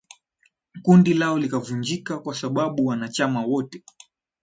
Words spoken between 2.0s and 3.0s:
kwa sababu